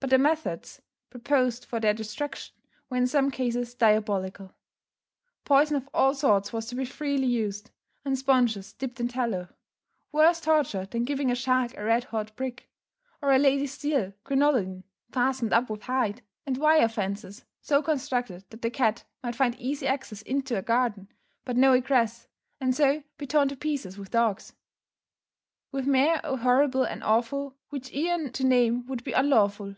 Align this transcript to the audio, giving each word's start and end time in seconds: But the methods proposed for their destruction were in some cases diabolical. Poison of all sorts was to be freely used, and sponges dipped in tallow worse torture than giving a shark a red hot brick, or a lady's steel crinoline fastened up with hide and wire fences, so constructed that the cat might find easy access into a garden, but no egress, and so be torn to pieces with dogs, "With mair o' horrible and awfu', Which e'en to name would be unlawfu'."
But 0.00 0.10
the 0.10 0.18
methods 0.18 0.82
proposed 1.08 1.64
for 1.64 1.80
their 1.80 1.94
destruction 1.94 2.54
were 2.90 2.98
in 2.98 3.06
some 3.06 3.30
cases 3.30 3.72
diabolical. 3.72 4.54
Poison 5.46 5.76
of 5.76 5.88
all 5.94 6.12
sorts 6.12 6.52
was 6.52 6.66
to 6.66 6.74
be 6.74 6.84
freely 6.84 7.26
used, 7.26 7.70
and 8.04 8.18
sponges 8.18 8.74
dipped 8.74 9.00
in 9.00 9.08
tallow 9.08 9.48
worse 10.12 10.42
torture 10.42 10.84
than 10.84 11.04
giving 11.06 11.30
a 11.30 11.34
shark 11.34 11.74
a 11.78 11.82
red 11.84 12.04
hot 12.04 12.36
brick, 12.36 12.68
or 13.22 13.32
a 13.32 13.38
lady's 13.38 13.72
steel 13.72 14.12
crinoline 14.24 14.84
fastened 15.10 15.54
up 15.54 15.70
with 15.70 15.84
hide 15.84 16.20
and 16.44 16.58
wire 16.58 16.86
fences, 16.86 17.46
so 17.62 17.80
constructed 17.80 18.44
that 18.50 18.60
the 18.60 18.68
cat 18.68 19.04
might 19.22 19.34
find 19.36 19.54
easy 19.58 19.86
access 19.86 20.20
into 20.20 20.58
a 20.58 20.60
garden, 20.60 21.08
but 21.46 21.56
no 21.56 21.72
egress, 21.72 22.28
and 22.60 22.74
so 22.74 23.02
be 23.16 23.26
torn 23.26 23.48
to 23.48 23.56
pieces 23.56 23.96
with 23.96 24.10
dogs, 24.10 24.52
"With 25.72 25.86
mair 25.86 26.20
o' 26.24 26.36
horrible 26.36 26.84
and 26.84 27.00
awfu', 27.02 27.54
Which 27.70 27.90
e'en 27.94 28.32
to 28.34 28.44
name 28.44 28.84
would 28.84 29.02
be 29.02 29.12
unlawfu'." 29.12 29.76